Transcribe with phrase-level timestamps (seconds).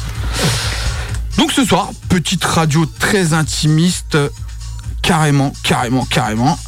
[1.39, 4.17] Donc ce soir, petite radio très intimiste,
[5.03, 6.59] carrément, carrément, carrément.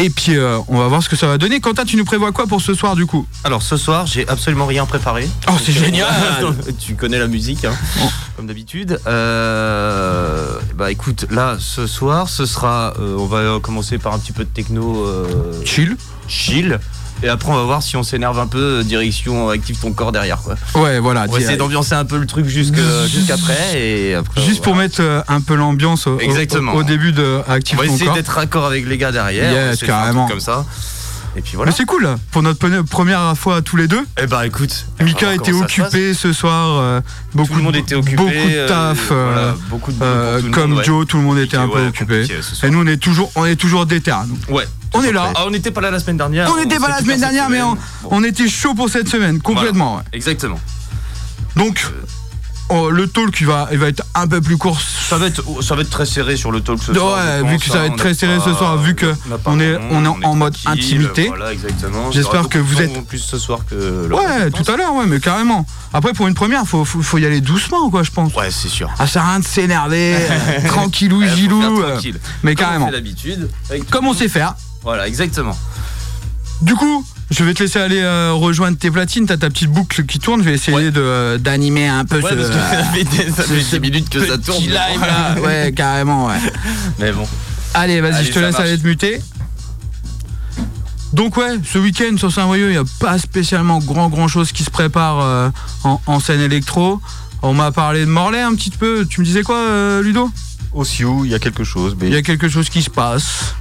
[0.00, 1.58] Et puis euh, on va voir ce que ça va donner.
[1.60, 3.26] Quentin, tu nous prévois quoi pour ce soir du coup?
[3.42, 5.28] Alors ce soir, j'ai absolument rien préparé.
[5.48, 6.08] Oh, c'est euh, génial
[6.78, 8.06] Tu connais la musique, hein, Oh.
[8.36, 9.00] comme d'habitude.
[9.06, 12.94] Euh, bah écoute, là, ce soir, ce sera.
[13.00, 15.96] euh, on va commencer par un petit peu de techno euh, Chill.
[16.28, 16.78] chill.
[17.22, 20.12] Et après, on va voir si on s'énerve un peu, euh, direction active ton corps
[20.12, 20.38] derrière.
[20.38, 20.54] Quoi.
[20.80, 21.24] Ouais, voilà.
[21.28, 23.78] On va essayer d'ambiancer un peu le truc jusque- jusqu'après.
[23.80, 26.74] et après, Juste pour mettre euh, un peu l'ambiance au, au- Exactement.
[26.74, 28.14] au début de Active On va ton essayer corps.
[28.14, 29.52] d'être raccord avec les gars derrière.
[29.70, 30.26] Yes, carrément.
[30.28, 30.64] Comme ça.
[31.38, 31.70] Et puis voilà.
[31.70, 34.04] Mais c'est cool pour notre pre- première fois tous les deux.
[34.20, 34.86] Eh bah écoute.
[35.00, 37.00] Mika était occupé ce soir, euh,
[37.32, 38.16] beaucoup, Tout le monde était occupé.
[38.16, 40.84] beaucoup de taf, euh, euh, voilà, beaucoup de euh, tout comme monde, ouais.
[40.84, 42.26] Joe, tout le monde était un peu ouais, occupé.
[42.64, 44.10] Et nous on est toujours, on est toujours déter.
[44.26, 44.54] nous.
[44.56, 44.66] Ouais.
[44.94, 45.32] On est là.
[45.36, 46.50] Ah, on n'était pas là la semaine dernière.
[46.52, 47.84] On n'était pas s'est la semaine dernière, mais on, semaine.
[48.02, 49.96] Bon, on était chaud pour cette semaine, complètement.
[49.98, 50.02] ouais.
[50.12, 50.58] Exactement.
[51.54, 51.86] Donc
[52.70, 54.80] oh, le talk il va, il va être un peu plus court.
[54.80, 57.16] Ça va être, ça va être très serré sur le talk ce soir.
[57.16, 59.14] Ouais, vu pense, que ça va hein, être très serré pas- ce soir, vu que
[59.46, 61.28] on est- vraiment, on est en mode intimité.
[61.28, 62.10] Voilà, exactement.
[62.12, 64.12] J'espère que vous êtes- plus ce soir que.
[64.12, 65.66] Ouais, tout à l'heure, ouais, mais carrément.
[65.92, 68.34] Après pour une première, faut, faut, faut y aller doucement, quoi, je pense.
[68.34, 68.90] Ouais, c'est sûr.
[68.98, 71.62] Ah, ça sert à rien de s'énerver, euh, tranquillou, Ouais, gilou.
[71.82, 72.20] euh, tranquille.
[72.42, 72.90] mais Comme on carrément.
[72.90, 74.54] fait Comme on sait faire.
[74.82, 75.56] Voilà, exactement.
[76.60, 79.26] Du coup, je vais te laisser aller euh, rejoindre tes platines.
[79.26, 80.40] T'as ta petite boucle qui tourne.
[80.42, 80.90] Je vais essayer Ouais.
[80.90, 83.60] de, euh, d'animer un peu Ouais, ce, parce que ça fait des- ça ce- fait
[83.62, 84.64] ce 10 minutes que ça petit tourne.
[84.64, 85.34] live là.
[85.42, 86.38] Ouais, carrément, ouais.
[86.98, 87.26] Mais bon.
[87.74, 88.64] Allez, vas-y, je te laisse marche.
[88.64, 89.20] aller te muter.
[91.12, 94.62] Donc ouais, ce week-end sur Saint-Brieuc, il n'y a pas spécialement grand grand chose qui
[94.62, 95.50] se prépare euh,
[95.84, 97.00] en, en scène électro.
[97.40, 99.06] On m'a parlé de Morlaix un petit peu.
[99.08, 100.30] Tu me disais quoi, euh, Ludo?
[100.74, 102.90] Au Sioux, il y a quelque chose, mais Il y a quelque chose qui se
[102.90, 103.54] passe.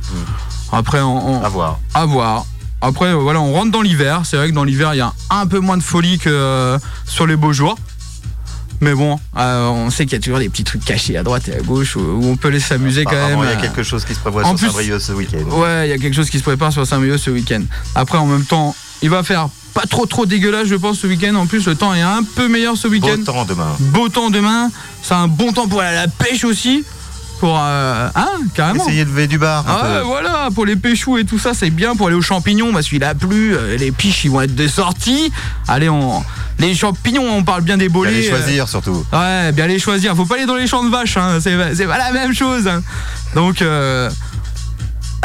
[0.74, 1.80] Après, on, on- à voir.
[1.94, 2.46] à voir.
[2.82, 4.22] Après, euh, voilà, on rentre dans l'hiver.
[4.26, 6.78] C'est vrai que dans l'hiver, il y a un peu moins de folie que euh,
[7.06, 7.78] sur les beaux jours.
[8.80, 11.48] Mais bon, euh, on sait qu'il y a toujours des petits trucs cachés à droite
[11.48, 13.40] et à gauche où, où on peut les s'amuser quand même.
[13.42, 15.50] Il y a quelque chose qui se prévoit En sur Saint-Brieuc ce week-end.
[15.58, 17.64] Ouais, il y a quelque chose qui se prépare sur Saint-Brieuc ce week-end.
[17.96, 21.34] Après, en même temps, il va faire pas trop trop dégueulasse, je pense, ce week-end.
[21.36, 23.24] En plus, le temps est un peu meilleur ce Beau week-end.
[23.26, 23.76] temps demain.
[23.80, 24.70] Beau temps demain.
[25.02, 26.84] C'est un bon temps pour aller à la pêche aussi.
[27.40, 27.58] Pour.
[27.60, 28.84] euh, hein, carrément.
[28.86, 29.64] Essayez de lever du bar.
[29.68, 32.88] Ah voilà, pour les péchous et tout ça, c'est bien pour aller aux champignons parce
[32.88, 35.32] qu'il a plu, euh, les piches ils vont être de sortie.
[35.68, 36.24] Allez, on
[36.60, 38.10] les champignons, on parle bien des bolets.
[38.10, 39.06] allez euh, choisir surtout.
[39.14, 40.16] Ouais, bien les choisir.
[40.16, 41.38] Faut pas aller dans les champs de vaches, hein.
[41.40, 42.68] c'est c'est pas la même chose.
[42.68, 42.82] hein.
[43.36, 44.10] Donc, euh,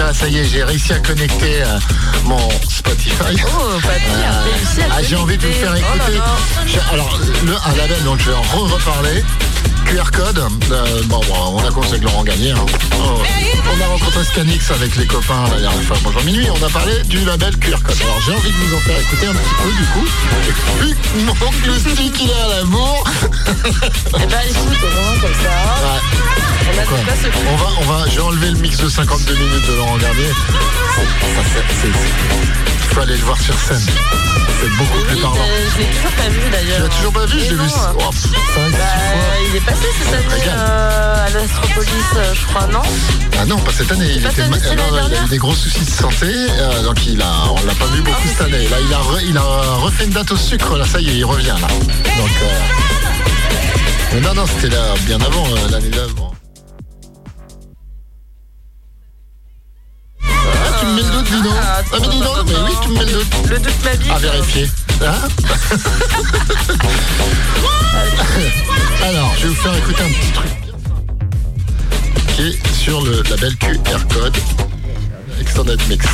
[0.06, 1.80] 2-3 tracks là, ça y est, j'ai réussi à connecter euh,
[2.26, 3.36] mon Spotify.
[3.48, 5.90] Oh, à Ah, j'ai envie de vous faire écouter.
[5.96, 6.36] Oh là là.
[6.66, 9.24] J'ai- Alors, le, un label, donc je vais en re-reparler.
[9.86, 12.52] QR code, euh, bon, bon, on a commencé avec Laurent Gagné.
[12.52, 12.66] hein.
[13.00, 13.22] Oh,
[13.78, 15.98] on a rencontré Scanix avec les copains la dernière fois.
[16.04, 17.96] Bonjour minuit, on a parlé du label QR code.
[18.02, 20.06] Alors j'ai envie de vous en faire écouter un petit peu du coup.
[20.82, 21.36] Vu que mon
[21.80, 23.04] stick il est à l'amour.
[24.20, 25.50] Eh ben écoute, au moins comme ça,
[25.86, 26.02] Ouais.
[27.48, 29.98] on ce va, on va, je vais enlever le mix de 52 minutes de Laurent
[29.98, 30.32] Garnier.
[31.36, 31.62] Ça,
[32.96, 33.82] faut aller le voir sur scène.
[34.62, 35.36] C'est beaucoup plus parlant.
[35.38, 36.80] euh, je l'ai toujours pas vu Tu d'ailleurs.
[36.84, 37.68] l'as toujours pas vu Je l'ai Et vu non.
[37.70, 38.78] 5, 6 Bah,
[39.50, 42.82] il est passé cette année euh, à l'Astropolis, euh, je crois, non
[43.40, 44.08] Ah non, pas cette année.
[44.16, 47.22] Il, était ma- non, il a eu des gros soucis de santé, euh, donc il
[47.22, 48.68] a, on l'a pas vu beaucoup cette année.
[48.70, 50.78] Là, il a, re- il a refait une date au sucre.
[50.78, 51.68] Là, ça y est, il revient là.
[51.68, 52.60] Donc, euh,
[54.14, 56.25] mais non, non, c'était là bien avant l'année d'avant.
[61.96, 63.28] Ah, mais dis donc, mais oui, tu me mets le doute.
[63.50, 64.12] Le doute m'habite.
[64.12, 64.70] À vérifier.
[65.02, 65.16] Hein
[69.04, 70.52] Alors, je vais vous faire écouter un petit truc
[72.36, 74.36] qui est sur le label QR Code
[75.40, 76.06] Extended Mix.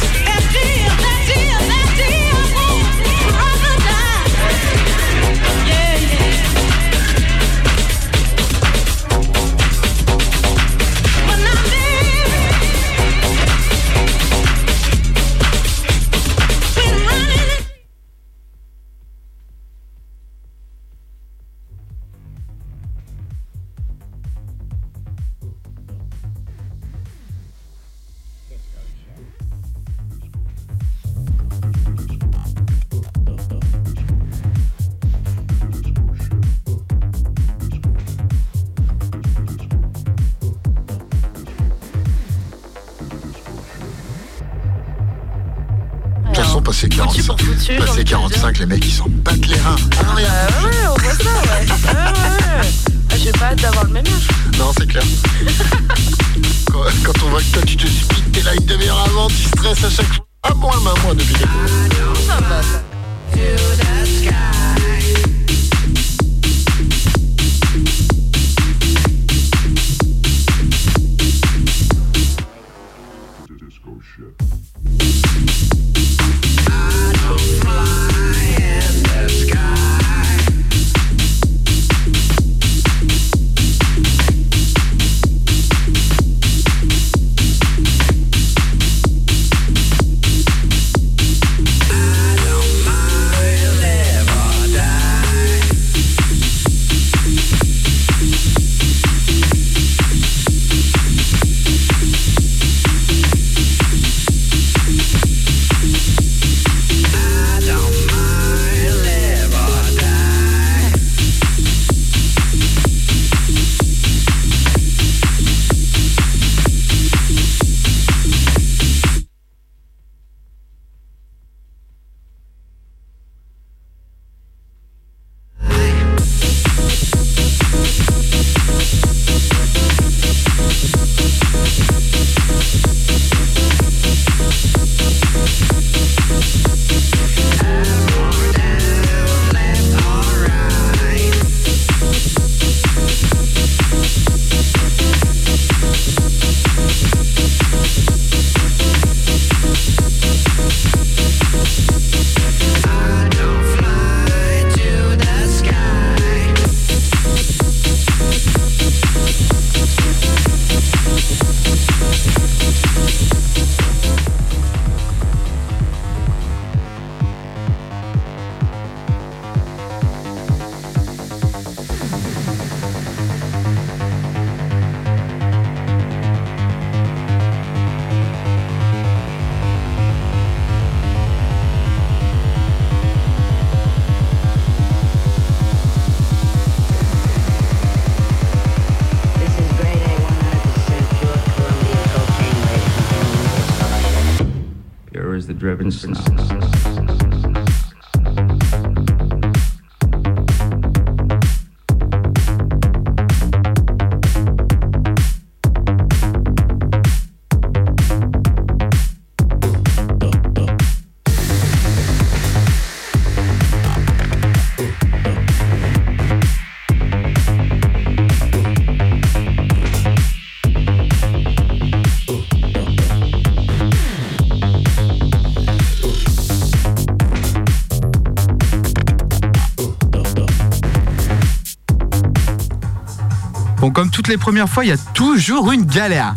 [234.31, 236.33] Les premières fois, il y a toujours une galère.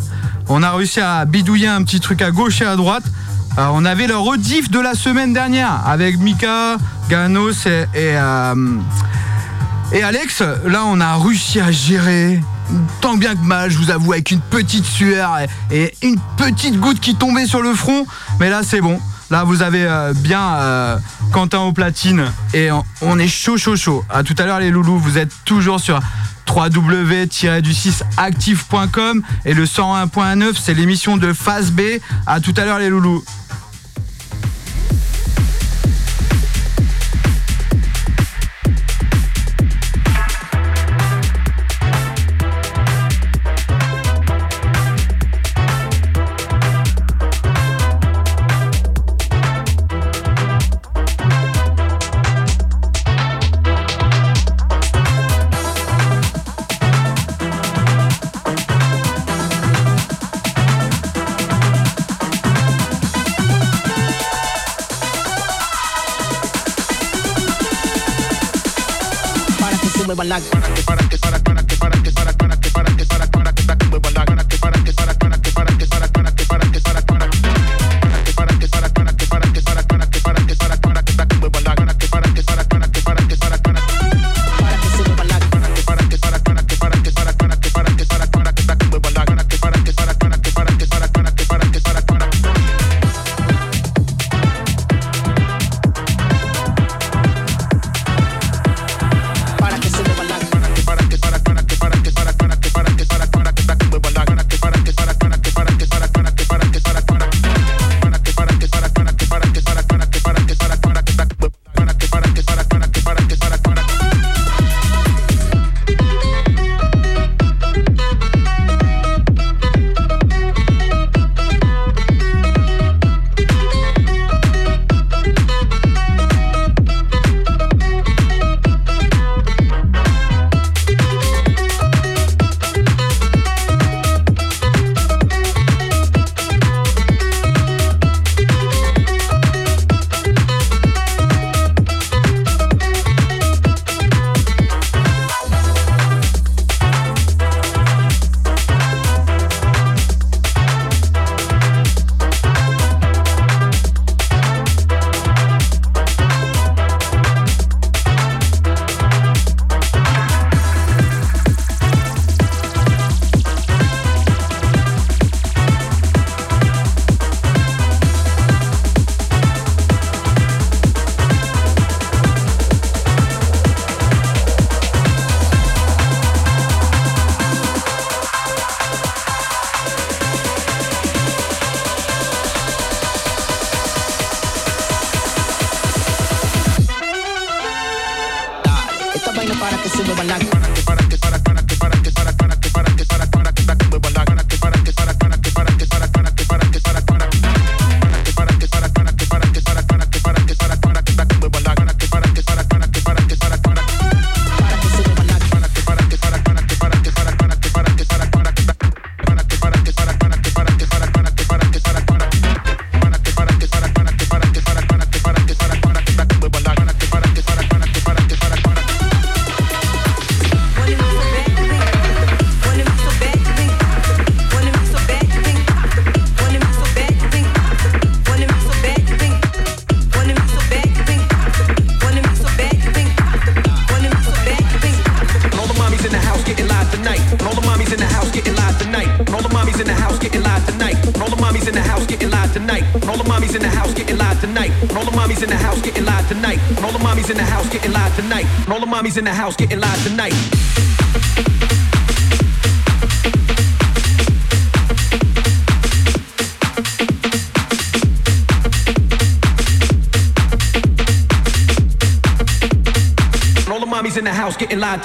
[0.49, 3.05] On a réussi à bidouiller un petit truc à gauche et à droite.
[3.57, 6.75] Euh, on avait le rediff de la semaine dernière avec Mika,
[7.09, 8.77] Ganos et, et, euh,
[9.93, 10.43] et Alex.
[10.65, 12.43] Là, on a réussi à gérer
[12.99, 15.37] tant bien que mal, je vous avoue, avec une petite sueur
[15.71, 18.05] et, une petite goutte qui tombait sur le front.
[18.41, 18.99] Mais là, c'est bon.
[19.31, 20.99] Là, vous avez euh, bien
[21.31, 22.69] Quentin au platine et
[23.01, 24.03] on est chaud, chaud, chaud.
[24.09, 24.99] À tout à l'heure, les loulous.
[24.99, 26.01] Vous êtes toujours sur
[26.55, 31.81] www-du6active.com et le 101.9, c'est l'émission de Phase B.
[32.25, 33.25] À tout à l'heure, les loulous.
[70.15, 70.74] Para que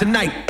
[0.01, 0.40] tonight.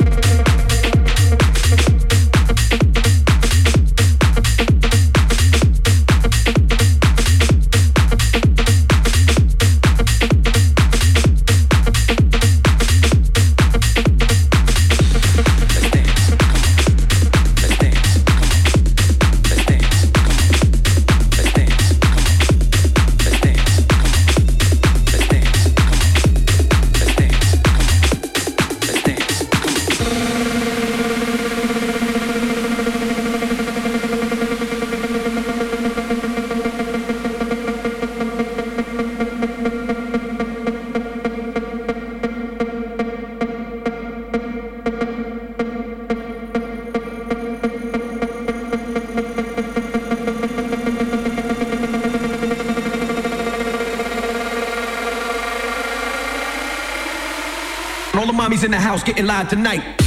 [58.92, 60.01] House getting live tonight.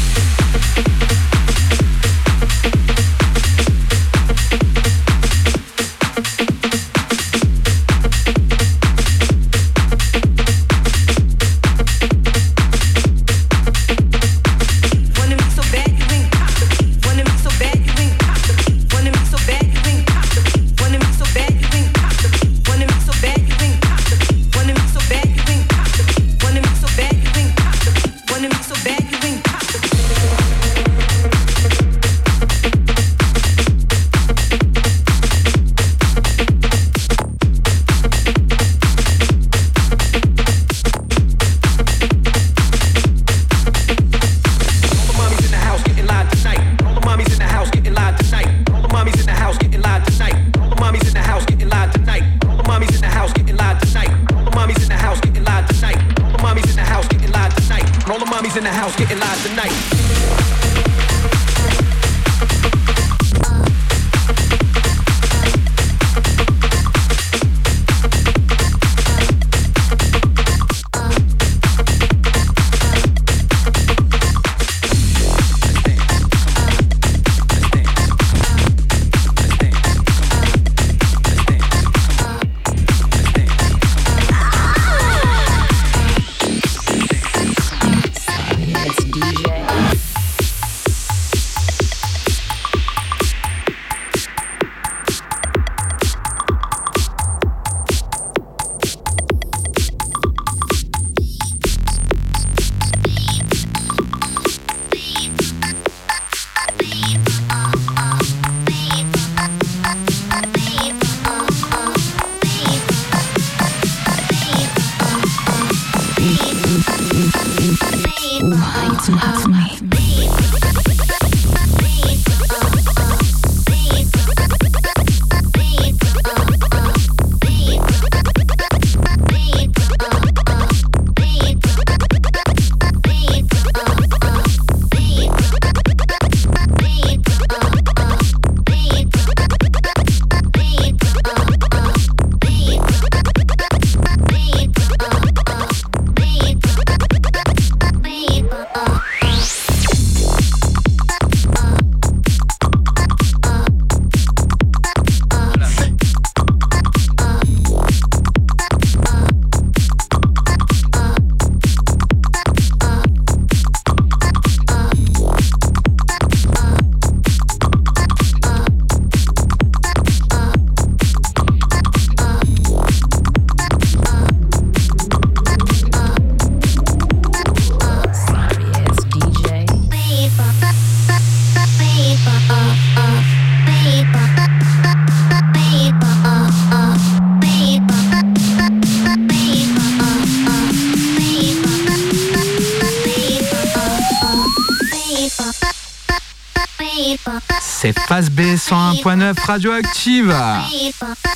[198.65, 201.35] 101.9 Radioactive.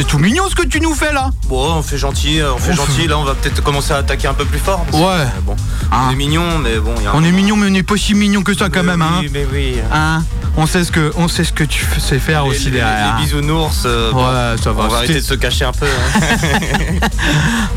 [0.00, 2.56] C'est tout mignon ce que tu nous fais là Bon, on fait gentil, euh, on
[2.56, 3.02] fait On gentil.
[3.02, 4.82] fait- Là, on va peut-être commencer à attaquer un peu plus fort.
[4.90, 5.02] que, Ouais.
[5.02, 5.54] euh, bon,
[5.92, 7.98] on est mignon, mais bon, y a un On est mignon mais on n'est pas
[7.98, 9.18] si mignon que ça quand même hein.
[9.20, 9.74] Oui, mais oui.
[9.92, 10.22] Hein
[10.56, 13.16] on sait ce que on sait ce que tu sais faire Les- aussi les, derrière.
[13.18, 13.82] les bisounours.
[13.84, 14.84] euh, bon, Ouais, ça va.
[14.84, 15.84] On va arrêter de se cacher un peu.
[15.86, 16.20] hein.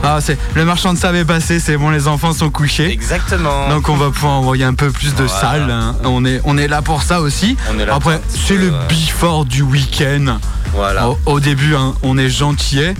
[0.03, 2.89] Ah, c'est le marchand de sable est passé, c'est bon, les enfants sont couchés.
[2.89, 3.67] Exactement.
[3.69, 5.41] Donc on va pouvoir envoyer un peu plus de Voilà.
[5.41, 5.71] salles.
[5.71, 5.95] hein.
[6.05, 7.57] On est on est là pour ça aussi.
[7.73, 10.37] On est là Après, c'est le euh, before du week-end.
[10.73, 11.07] Voilà.
[11.09, 12.93] Au, au début, hein, on est gentillet.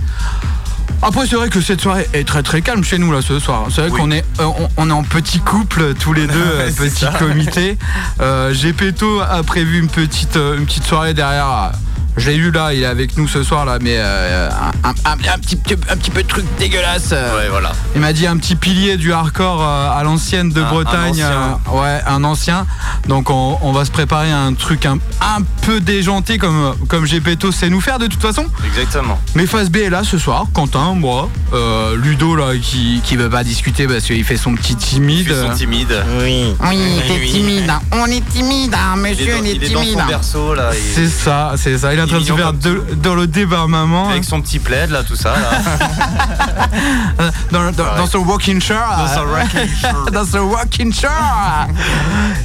[1.01, 3.65] Après, c'est vrai que cette soirée est très très calme chez nous là ce soir.
[3.69, 3.99] C'est vrai Oui.
[3.99, 7.77] qu'on est euh, on, on est en petit couple tous les deux, euh, petit comité.
[8.21, 11.71] Euh, Gepetto a prévu une petite euh, une petite soirée derrière.
[12.15, 14.47] Je l'ai eu là, il est avec nous ce soir là, mais euh,
[14.83, 15.57] un, un- petit,
[15.89, 17.09] un petit peu de truc dégueulasse.
[17.09, 17.71] Ouais, voilà.
[17.95, 21.25] Il m'a dit un petit pilier du hardcore à l'ancienne de Bretagne.
[21.71, 22.67] ouais, un ancien.
[23.07, 27.06] Donc on, on va se préparer à un truc un, un peu déjanté comme, comme
[27.06, 28.45] Gepetto sait nous faire de toute façon.
[28.65, 29.19] Exactement.
[29.35, 33.30] Mais Phase B est là ce soir, Quentin, moi, euh, Ludo là qui, qui veut
[33.30, 35.27] pas discuter parce qu'il fait son petit timide.
[35.30, 36.03] Ils sont timides.
[36.19, 36.53] Oui.
[36.69, 37.31] Oui, t'es Oui.
[37.31, 37.69] timide.
[37.69, 37.80] hein.
[37.94, 39.99] On est timide, hein, Il est monsieur, dans, on est, il est dans timide.
[39.99, 40.69] son berceau là.
[40.73, 41.94] il- C'est ça, c'est ça.
[41.94, 44.10] Il est en Il train est de se faire de- dans le débat maman.
[44.10, 45.61] Avec son petit plaid là, tout ça là.
[47.52, 48.84] Dans, dans- dans son walking chair.
[48.98, 49.95] Dans son rocking chair.
[50.11, 51.68] dans son walking chair.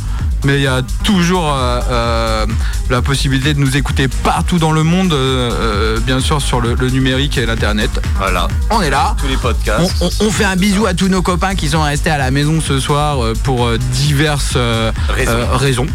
[0.44, 2.46] Mais il y a toujours euh, euh,
[2.90, 6.90] la possibilité de nous écouter partout dans le monde, euh, bien sûr sur le, le
[6.90, 7.90] numérique et l'internet.
[8.18, 8.46] Voilà.
[8.70, 9.16] On est là.
[9.20, 9.94] Tous les podcasts.
[10.00, 12.30] On, on- on fait un bisou à tous nos copains qui sont restés à la
[12.30, 14.92] maison ce soir pour diverses euh,
[15.54, 15.86] Raisons.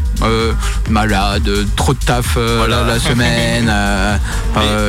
[0.90, 2.84] malade, trop de taf Voilà.
[2.84, 3.68] la, semaine.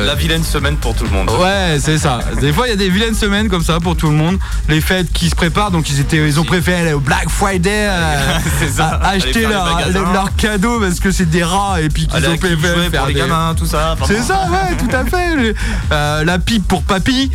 [0.05, 1.29] La vilaine semaine pour tout le monde.
[1.39, 2.19] Ouais, c'est ça.
[2.39, 4.37] Des fois, il y a des vilaines semaines comme ça pour tout le monde.
[4.69, 7.89] Les fêtes qui se préparent, donc ils étaient, ils ont préféré aller au Black Friday,
[8.59, 8.99] C'est ça.
[9.03, 12.55] acheter leur, cadeau parce que c'est des rats et puis qu'ils ont Jouet
[12.89, 13.95] faire pour les gamins, tout ça.
[14.05, 15.55] C'est ça, ouais, tout à fait.
[15.91, 17.31] Euh, la pipe pour papy.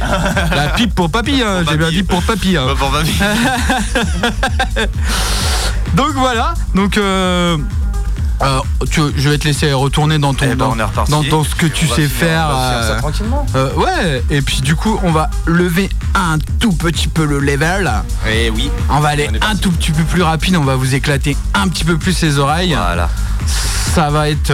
[0.55, 1.97] La pipe pour papy, hein, j'ai bien papy.
[1.97, 2.57] dit pour papy.
[2.57, 2.65] hein.
[2.67, 3.13] Bah, pour vie.
[5.95, 7.57] Donc voilà, donc euh,
[8.43, 8.61] euh,
[8.91, 10.77] tu- je vais te laisser retourner dans ton Eh ben, dans,
[11.09, 12.49] dans- dans ce que tu sais faire.
[12.49, 13.47] ça euh, tranquillement.
[13.55, 17.91] euh, ouais, et puis du coup, on va lever un tout petit peu le level.
[18.31, 18.71] Eh oui.
[18.89, 21.69] On va aller On un tout petit peu plus rapide, on va vous éclater un
[21.69, 22.75] petit peu plus les oreilles.
[22.75, 23.09] Voilà.
[23.95, 24.51] Ça va être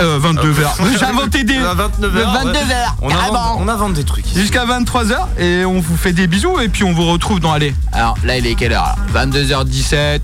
[0.00, 0.98] Euh, 22h.
[0.98, 1.58] J'ai inventé des.
[1.58, 2.58] À 29 de heures, 22 ouais.
[2.72, 2.96] heures.
[3.02, 3.38] On carrément.
[3.38, 4.38] invente, on invente des trucs ici.
[4.38, 7.74] Jusqu'à 23h et on vous fait des bisous et puis on vous retrouve dans allez.
[7.92, 9.26] Alors là il est quelle heure là?
[9.26, 10.20] 22h17.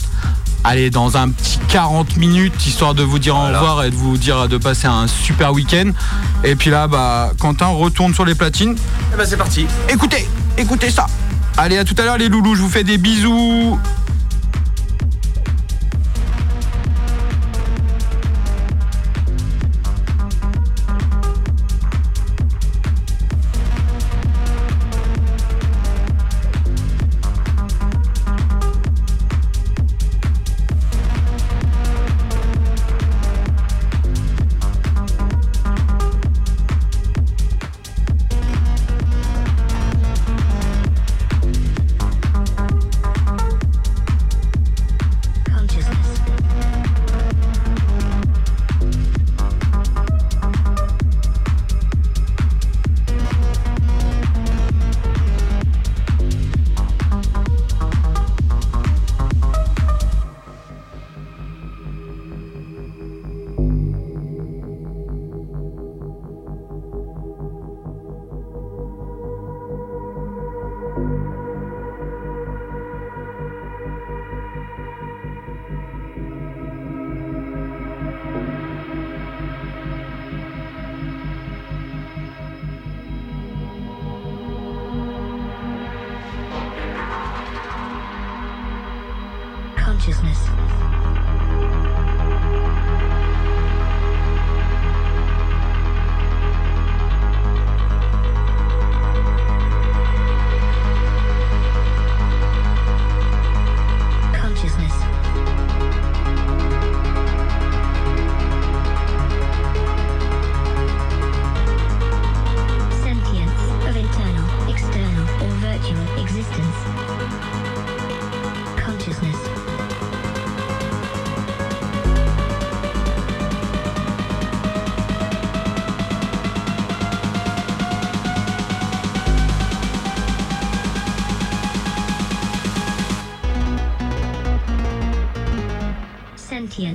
[0.68, 3.58] Allez dans un petit 40 minutes histoire de vous dire Voilà.
[3.58, 5.92] au revoir et de vous dire de passer un super week-end.
[6.42, 8.74] Et puis là bah Quentin retourne sur les platines.
[9.14, 9.64] Eh ben c'est parti.
[9.88, 10.28] Écoutez,
[10.58, 11.06] écoutez ça.
[11.56, 13.78] Allez à tout à l'heure les loulous, je vous fais des bisous.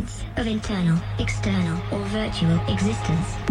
[0.02, 3.51] Sentience of internal, external, or virtual existence.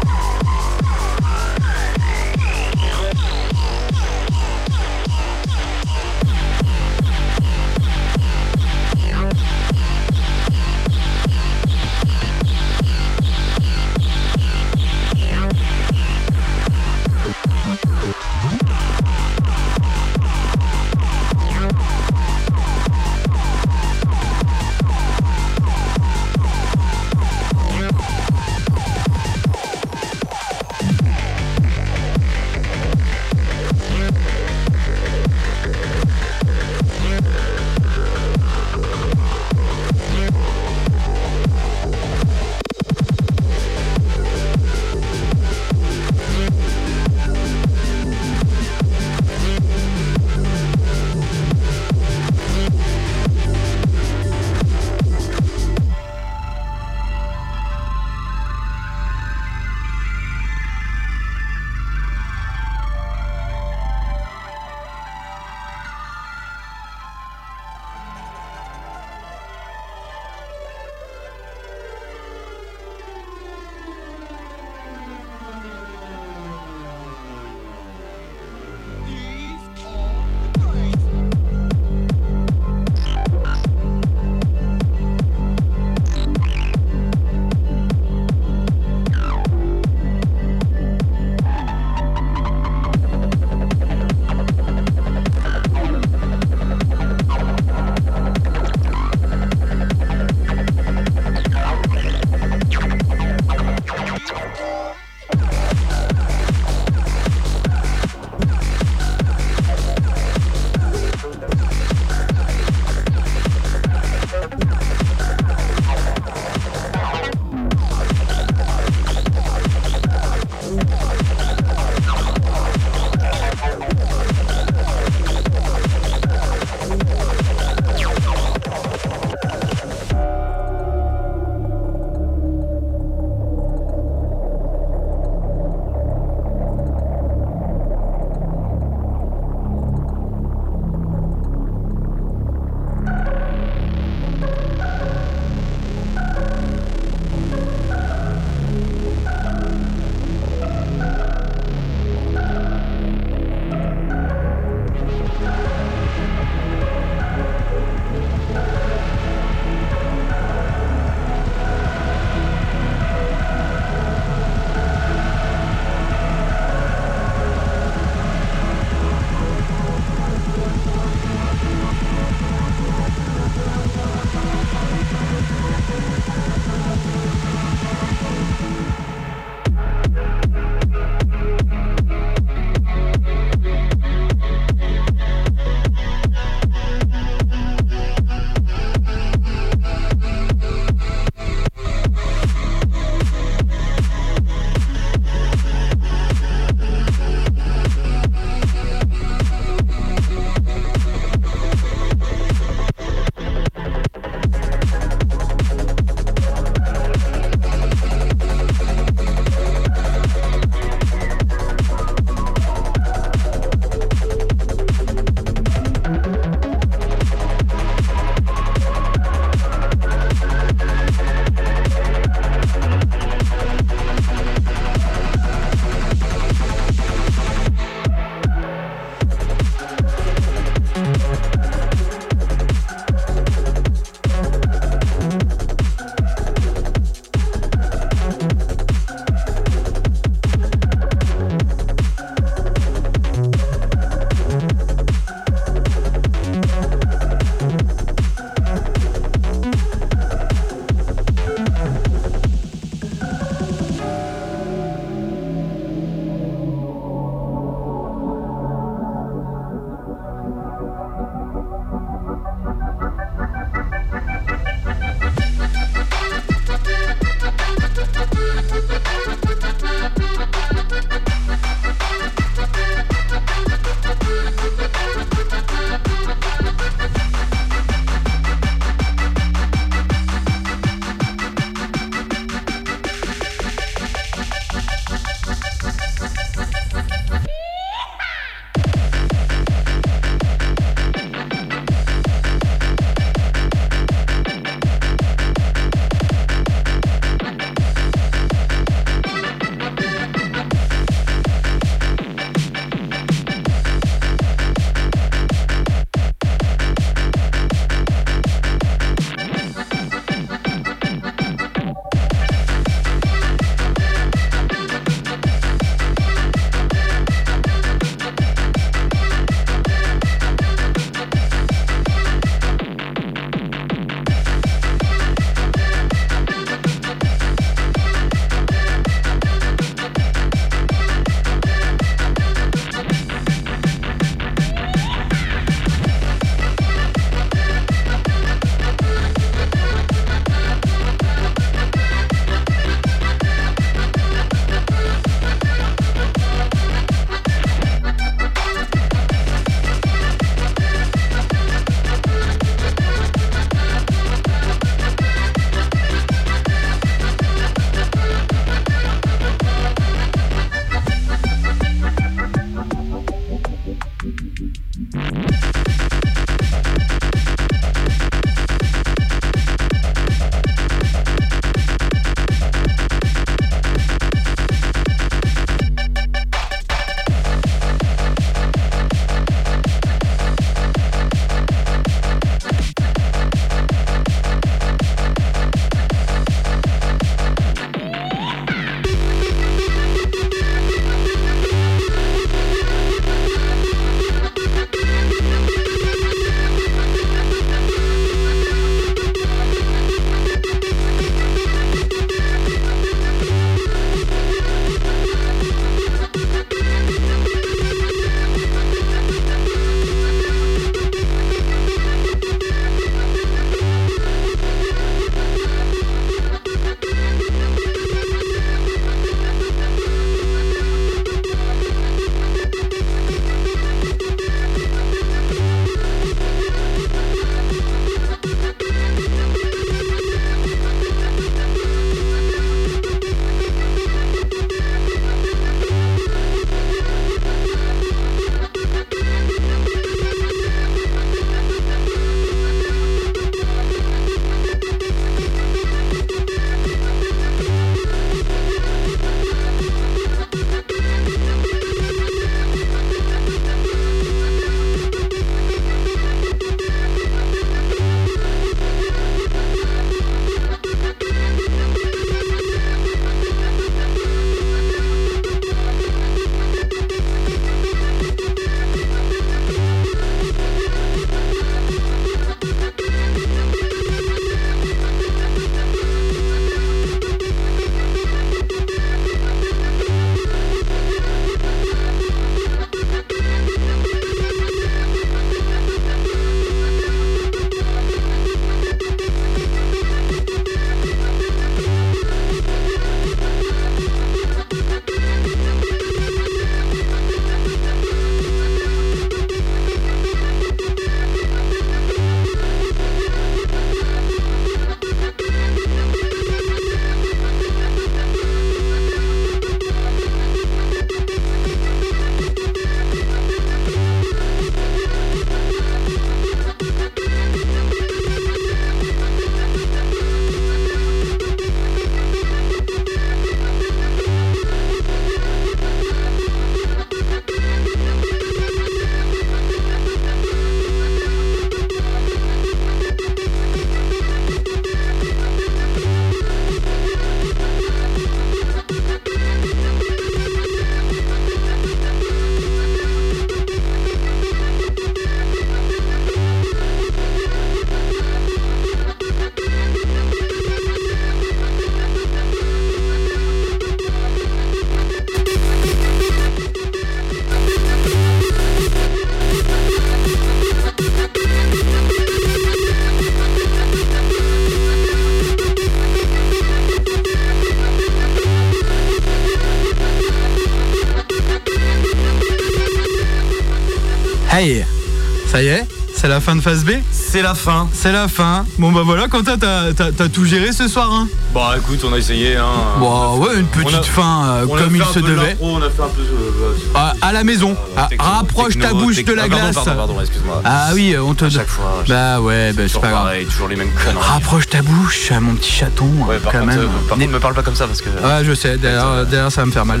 [576.34, 577.86] La fin de phase B C'est la fin.
[577.92, 578.64] C'est la fin.
[578.78, 582.12] Bon bah voilà, Quentin, t'as t'as- t'as tout géré ce soir, hein Bah écoute, on
[582.12, 582.56] a essayé.
[582.56, 582.64] Hein.
[582.98, 585.56] Bon, ouais, une petite a- fin euh, comme il se devait.
[585.60, 586.22] On a fait un peu.
[586.22, 587.76] euh, Ah, à la maison.
[587.96, 589.32] Ah, techno, rapproche ta bouche techno.
[589.32, 589.74] de la Ah, pardon, glace.
[589.76, 590.62] Pardon, pardon, excuse-moi.
[590.64, 591.44] Ah oui, on te.
[591.44, 592.02] À chaque fois.
[592.08, 593.22] Bah ouais, bah c'est pas grave.
[593.24, 594.18] pareil, toujours les mêmes conneries.
[594.20, 596.80] Rapproche ta bouche, mon petit chaton, Ouais, par quand contre, même.
[596.80, 598.08] euh, par contre, me parle pas comme ça parce que.
[598.08, 600.00] Ouais, je sais, derrière, derrière, ça va me faire mal.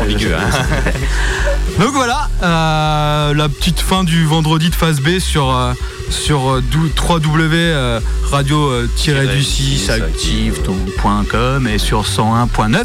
[0.00, 0.28] Ambigu,
[1.78, 5.72] Donc voilà, euh, la petite fin du vendredi de phase B sur, euh,
[6.10, 12.84] sur euh, dou- euh, www.radio-du6 active.com et sur 101.9.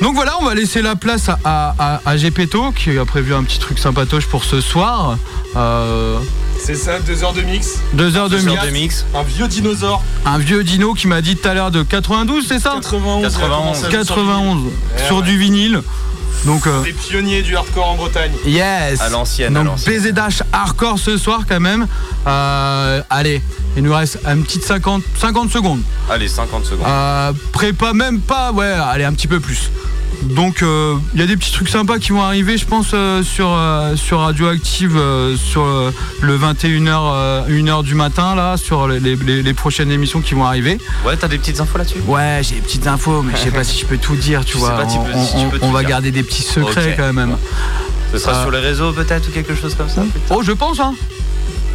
[0.00, 3.58] Donc voilà, on va laisser la place à, à, Gepetto qui a prévu un petit
[3.58, 5.18] truc sympatoche pour ce soir.
[5.54, 6.18] Euh,
[6.58, 7.78] C'est ça, deux heures de mix.
[7.92, 8.58] deux heures de Deux mix.
[8.58, 9.04] heures de mix.
[9.14, 10.02] Un vieux dinosaure.
[10.24, 13.22] Un vieux dino qui m'a dit tout à l'heure de 92, c'est ça 91.
[13.22, 13.88] 91.
[13.90, 14.70] 91 Ouais,
[15.06, 15.22] sur ouais.
[15.22, 15.82] du vinyle.
[16.44, 18.32] Donc euh, Les pionniers du hardcore en Bretagne.
[18.44, 19.00] yes.
[19.00, 19.76] À l'ancienne, à Donc.
[19.84, 21.86] BZH hardcore ce soir quand même.
[22.26, 23.40] Euh, allez,
[23.76, 25.82] il nous reste une petite 50, 50 secondes.
[26.10, 26.86] Allez, 50 secondes.
[26.86, 29.70] Euh, prépa même pas, ouais, allez un petit peu plus.
[30.22, 33.22] Donc euh, il y a des petits trucs sympas qui vont arriver, je pense, euh,
[33.22, 34.98] sur, euh, sur Radioactive
[35.36, 35.64] sur
[36.20, 40.78] le 21h 1h du matin là, sur les, les- les prochaines émissions qui vont arriver.
[41.04, 41.98] Ouais, t'as des petites infos là-dessus?
[42.06, 44.52] Ouais, j'ai des petites infos, mais je sais pas si je peux tout dire, tu
[44.54, 44.70] sais vois.
[44.70, 45.88] pas si on peux- si va dire.
[45.88, 47.36] garder des petits secrets quand même.
[48.12, 50.94] Ce sera sur les réseaux peut-être ou quelque chose comme ça Oh, je pense, hein.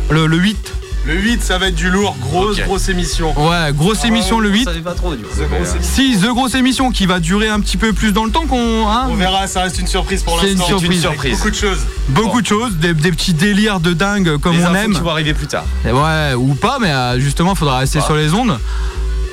[0.09, 0.73] Le, le 8.
[1.07, 2.17] Le 8, ça va être du lourd.
[2.19, 3.33] Grosse, grosse émission.
[3.39, 4.59] Ouais, grosse émission le 8.
[4.59, 5.33] Je savais pas trop du coup.
[5.33, 5.93] The mais, grosse émission.
[5.95, 8.89] Si, The grosse émission qui va durer un petit peu plus dans le temps qu'on.
[8.89, 9.07] hein.
[9.09, 10.79] On verra, ça reste une surprise pour C'est une l'instant.
[10.79, 11.07] surprise.
[11.37, 11.79] Beaucoup de choses.
[12.09, 14.93] Beaucoup de choses, des, des petits délires de dingue comme les on infos aime.
[14.95, 15.63] qui vont arriver plus tard.
[15.87, 18.59] Et Ouais, ou pas, mais euh, justement, faudra rester sur les ondes.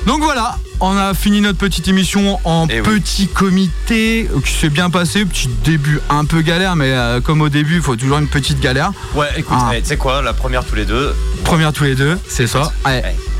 [0.07, 2.99] Donc voilà, on a fini notre petite émission en Eh oui.
[2.99, 5.25] petit comité qui s'est bien passé.
[5.25, 8.59] Petit début un peu galère, mais euh, comme au début, il faut toujours une petite
[8.59, 8.91] galère.
[9.13, 9.71] Ouais, écoute, Ah.
[9.75, 12.71] eh, tu sais quoi, la première tous les deux, Première tous les deux, c'est ça.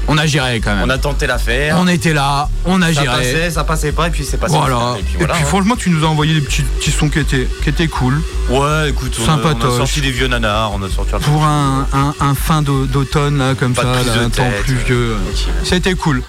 [0.07, 0.83] On a géré quand même.
[0.85, 1.77] on a tenté l'affaire.
[1.79, 3.17] On était là, on a ça géré.
[3.17, 4.53] passait, ça passait pas, et puis c'est passé.
[4.55, 4.97] Voilà.
[4.99, 5.33] Et puis voilà.
[5.33, 5.45] hein.
[5.47, 8.21] franchement, tu nous as envoyé des petits, petits sons qui étaient, qui étaient cool.
[8.51, 11.87] Ouais, écoute, on on a sorti des vieux nanars, on a sorti un Pour un,
[11.91, 15.13] un- un fin d'au- d'automne, là, comme Pas ça, prise là, de un temps pluvieux.
[15.13, 15.17] euh.
[15.63, 16.21] C'était cool.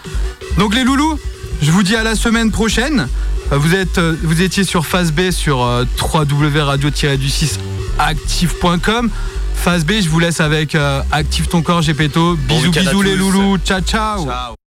[0.59, 1.19] Donc les loulous,
[1.62, 3.09] je vous dis à la semaine prochaine.
[3.53, 7.59] Euh, Vous, êtes, euh, vous étiez sur Phase B sur euh, www.radio-du6
[7.99, 9.11] active.com.
[9.55, 10.77] Phase B, je vous laisse avec
[11.12, 12.37] Active ton corps, Gepetto.
[12.37, 13.57] Bisous, bisous les loulous.
[13.65, 14.27] Ciao, ciao.
[14.27, 14.55] Ciao.